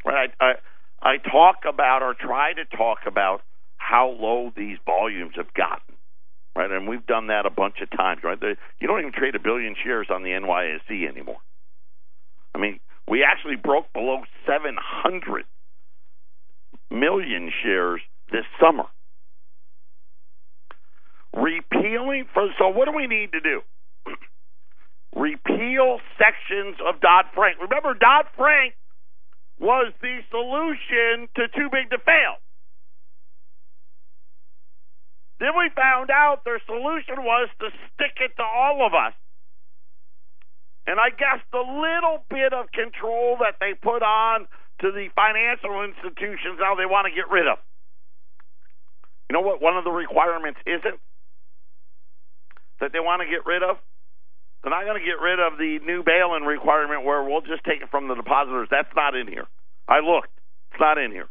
[0.05, 0.31] Right?
[0.39, 0.53] I, I
[1.01, 3.41] I talk about or try to talk about
[3.77, 5.95] how low these volumes have gotten.
[6.55, 8.21] Right, and we've done that a bunch of times.
[8.23, 8.37] Right,
[8.79, 11.39] you don't even trade a billion shares on the NYSE anymore.
[12.53, 12.79] I mean,
[13.10, 15.45] we actually broke below 700
[16.91, 18.01] million shares
[18.32, 18.86] this summer.
[21.34, 23.62] Repealing for so what do we need to do?
[25.16, 27.57] Repeal sections of Dodd Frank.
[27.60, 28.76] Remember, Dodd Frank
[29.60, 32.38] was the solution to too big to fail.
[35.39, 39.14] Then we found out their solution was to stick it to all of us.
[40.89, 44.49] And I guess the little bit of control that they put on
[44.81, 47.61] to the financial institutions now they want to get rid of.
[49.29, 50.97] You know what one of the requirements isn't?
[52.81, 53.77] That they want to get rid of?
[54.63, 57.85] They're not going to get rid of the new bail-in requirement where we'll just take
[57.85, 58.67] it from the depositors.
[58.71, 59.45] That's not in here.
[59.87, 60.33] I looked.
[60.73, 61.29] It's not in here.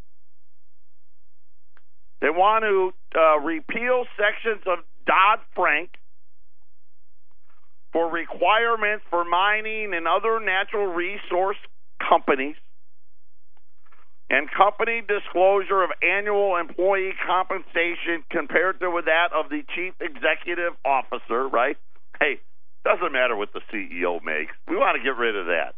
[2.23, 5.98] They want to uh, repeal sections of Dodd Frank
[7.93, 11.57] for requirements for mining and other natural resource
[12.09, 12.57] companies
[14.31, 20.77] and company disclosure of annual employee compensation compared to with that of the chief executive
[20.85, 21.77] officer, right?
[22.21, 22.41] Hey,
[22.85, 24.53] doesn't matter what the CEO makes.
[24.69, 25.75] We want to get rid of that.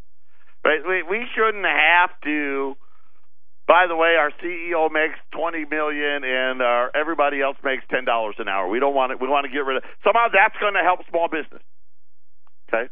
[0.63, 0.81] Right?
[0.85, 2.75] We, we shouldn't have to.
[3.67, 8.35] By the way, our CEO makes twenty million, and our, everybody else makes ten dollars
[8.37, 8.67] an hour.
[8.67, 9.21] We don't want it.
[9.21, 9.83] We want to get rid of.
[10.03, 11.63] Somehow that's going to help small business.
[12.73, 12.89] Okay.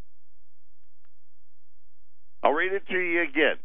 [2.43, 3.57] I'll read it to you again.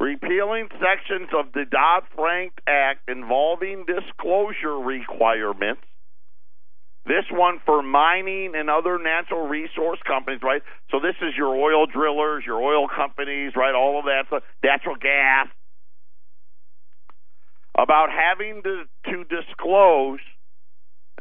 [0.00, 5.82] Repealing sections of the Dodd Frank Act involving disclosure requirements
[7.06, 10.62] this one for mining and other natural resource companies, right?
[10.90, 13.74] So this is your oil drillers, your oil companies, right?
[13.74, 14.24] All of that,
[14.62, 15.48] natural gas.
[17.76, 20.20] About having to, to disclose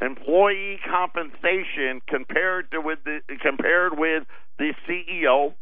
[0.02, 4.24] employee compensation compared to with the compared with
[4.58, 5.54] the CEO,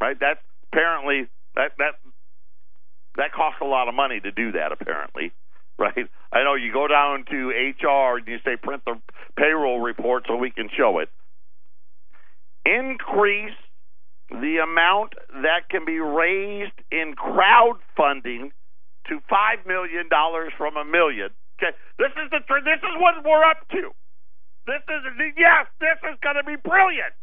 [0.00, 0.16] right?
[0.18, 0.40] That's
[0.72, 1.94] apparently that that
[3.16, 4.72] that costs a lot of money to do that.
[4.72, 5.32] Apparently,
[5.78, 6.08] right?
[6.32, 9.00] I know you go down to HR and you say print the
[9.36, 11.08] payroll report so we can show it.
[12.64, 13.56] Increase
[14.30, 18.50] the amount that can be raised in crowdfunding
[19.08, 21.30] to five million dollars from a million.
[21.62, 23.90] Okay, this is the this is what we're up to.
[24.66, 25.02] This is
[25.36, 27.14] yes, this is going to be brilliant.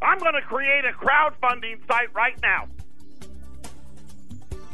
[0.00, 2.68] I'm going to create a crowdfunding site right now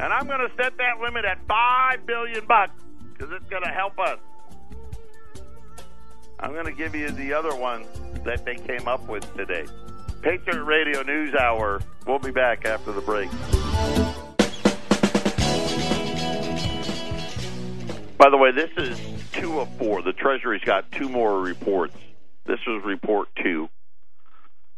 [0.00, 2.72] and I'm going to set that limit at five billion bucks
[3.12, 4.18] because it's going to help us.
[6.40, 7.86] I'm going to give you the other one
[8.24, 9.66] that they came up with today.
[10.20, 11.80] Patriot Radio News Hour.
[12.06, 13.30] We'll be back after the break.
[18.16, 19.00] By the way, this is
[19.32, 20.02] two of four.
[20.02, 21.96] The Treasury's got two more reports.
[22.46, 23.68] This is report two.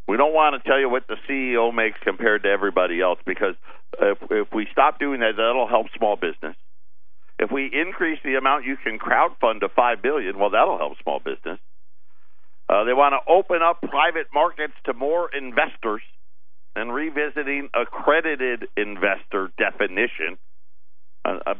[0.08, 3.56] We don't want to tell you what the CEO makes compared to everybody else because
[4.00, 6.56] if, if we stop doing that, that'll help small business.
[7.38, 11.18] If we increase the amount you can crowdfund to five billion, well, that'll help small
[11.18, 11.58] business.
[12.68, 16.02] Uh, they want to open up private markets to more investors
[16.74, 20.38] and revisiting accredited investor definition.
[21.24, 21.54] Uh, uh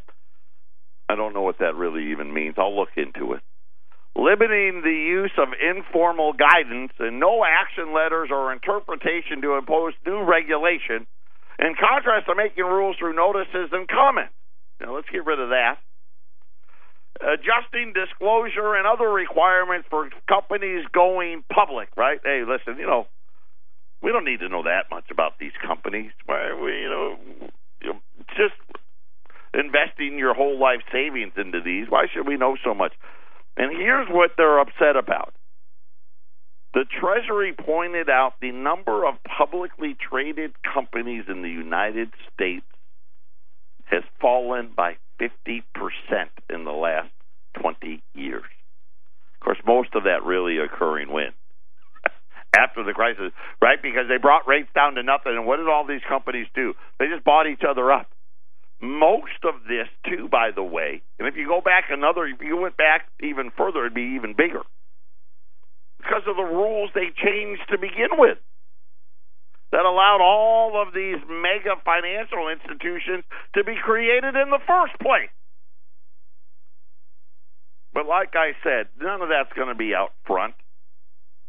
[1.08, 2.54] I don't know what that really even means.
[2.58, 3.42] I'll look into it.
[4.16, 10.24] Limiting the use of informal guidance and no action letters or interpretation to impose new
[10.24, 11.06] regulation,
[11.58, 14.32] in contrast to making rules through notices and comments.
[14.80, 15.76] Now, let's get rid of that.
[17.20, 22.20] Adjusting disclosure and other requirements for companies going public, right?
[22.24, 23.06] Hey, listen, you know,
[24.02, 26.12] we don't need to know that much about these companies.
[26.28, 27.50] We, you know
[28.36, 28.54] just
[29.56, 31.86] investing your whole life savings into these.
[31.88, 32.92] Why should we know so much?
[33.56, 35.34] And here's what they're upset about.
[36.74, 42.66] The Treasury pointed out the number of publicly traded companies in the United States
[43.86, 45.62] has fallen by 50%
[46.50, 47.08] in the last
[47.60, 48.44] 20 years.
[49.34, 51.32] Of course, most of that really occurring when?
[52.58, 53.32] After the crisis,
[53.62, 53.80] right?
[53.80, 55.32] Because they brought rates down to nothing.
[55.32, 56.74] And what did all these companies do?
[56.98, 58.08] They just bought each other up.
[58.80, 62.56] Most of this, too, by the way, and if you go back another, if you
[62.56, 64.62] went back even further, it'd be even bigger
[65.98, 68.38] because of the rules they changed to begin with
[69.72, 73.24] that allowed all of these mega financial institutions
[73.54, 75.32] to be created in the first place.
[77.92, 80.54] But like I said, none of that's going to be out front.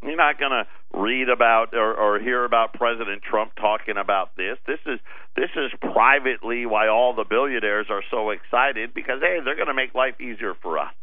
[0.04, 4.58] You're not going to read about or, or hear about President Trump talking about this.
[4.68, 5.00] This is
[5.36, 9.74] this is privately why all the billionaires are so excited because hey, they're going to
[9.74, 10.94] make life easier for us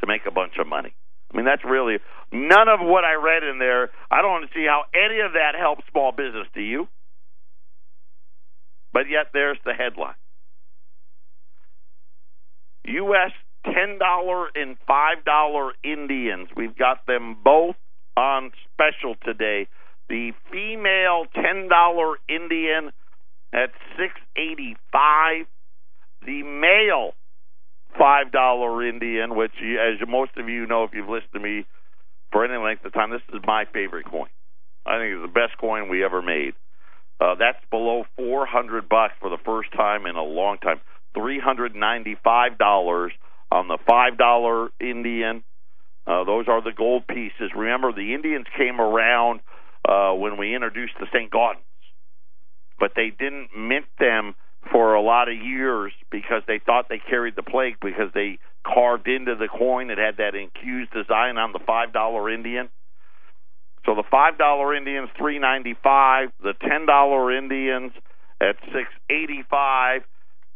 [0.00, 0.94] to make a bunch of money.
[1.32, 1.98] I mean, that's really
[2.32, 3.90] none of what I read in there.
[4.10, 6.46] I don't see how any of that helps small business.
[6.54, 6.88] Do you?
[8.92, 10.14] But yet, there's the headline:
[12.84, 13.32] U.S.
[13.64, 16.48] ten dollar and five dollar Indians.
[16.56, 17.76] We've got them both
[18.16, 19.68] on special today.
[20.08, 22.92] The female ten dollar Indian
[23.52, 25.46] at six eighty five.
[26.26, 27.12] The male
[27.98, 31.66] five dollar Indian, which as most of you know if you've listened to me
[32.32, 34.28] for any length of time, this is my favorite coin.
[34.86, 36.54] I think it's the best coin we ever made.
[37.20, 40.80] Uh, that's below four hundred bucks for the first time in a long time.
[41.14, 43.12] Three hundred ninety five dollars
[43.50, 45.44] on the five dollar Indian
[46.06, 47.50] uh, those are the gold pieces.
[47.56, 49.40] Remember, the Indians came around
[49.88, 51.30] uh, when we introduced the St.
[51.30, 51.64] Gaudens,
[52.78, 54.34] but they didn't mint them
[54.70, 59.08] for a lot of years because they thought they carried the plague because they carved
[59.08, 62.68] into the coin it had that incused design on the five dollar Indian.
[63.84, 67.92] So the five dollar Indians three ninety five, the ten dollar Indians
[68.40, 70.02] at six eighty five,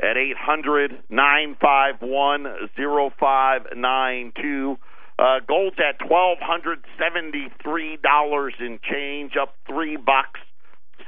[0.00, 2.46] at eight hundred nine five one
[2.76, 4.78] zero five nine two.
[5.18, 10.38] Uh, gold's at twelve hundred seventy-three dollars in change, up three bucks.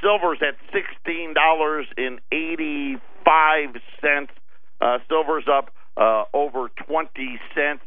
[0.03, 3.69] Silver's at sixteen dollars and eighty-five
[4.01, 4.33] cents.
[4.81, 7.83] Uh, silver's up uh, over twenty cents.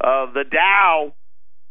[0.00, 1.12] Uh, the Dow,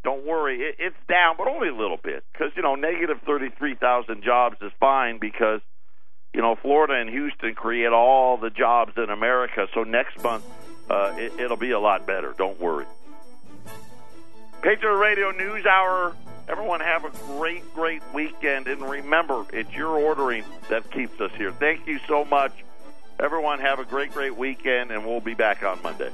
[0.04, 3.76] don't worry, it, it's down, but only a little bit because you know negative thirty-three
[3.76, 5.62] thousand jobs is fine because
[6.32, 9.66] you know Florida and Houston create all the jobs in America.
[9.74, 10.44] So next month
[10.92, 12.36] uh, it, it'll be a lot better.
[12.38, 12.86] Don't worry.
[14.66, 16.16] Patriot Radio News Hour.
[16.50, 18.68] Everyone have a great, great weekend.
[18.68, 21.52] And remember, it's your ordering that keeps us here.
[21.52, 22.52] Thank you so much.
[23.20, 26.10] Everyone have a great, great weekend, and we'll be back on Monday.